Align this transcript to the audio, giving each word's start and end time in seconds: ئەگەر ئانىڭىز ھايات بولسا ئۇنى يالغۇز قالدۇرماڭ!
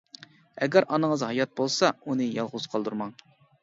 ئەگەر 0.63 0.87
ئانىڭىز 0.95 1.25
ھايات 1.29 1.55
بولسا 1.61 1.95
ئۇنى 2.01 2.33
يالغۇز 2.35 2.71
قالدۇرماڭ! 2.77 3.19